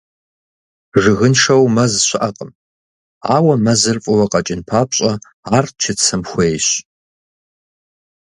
[1.01, 2.51] Жыгыншэу мэз щыӏэкъым,
[3.35, 5.11] ауэ мэзыр фӏыуэ къэкӏын папщӏэ,
[5.55, 6.67] ар чыцэм хуейщ.